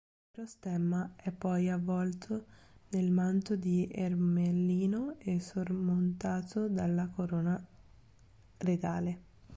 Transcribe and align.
L'intero 0.33 0.47
stemma 0.47 1.13
è 1.15 1.31
poi 1.31 1.69
avvolto 1.69 2.47
nel 2.89 3.11
manto 3.11 3.55
di 3.55 3.87
ermellino 3.91 5.19
e 5.19 5.39
sormontato 5.39 6.67
dalla 6.67 7.07
corona 7.09 7.63
regale. 8.57 9.21